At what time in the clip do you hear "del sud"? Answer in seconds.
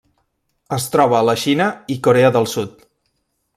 2.39-2.85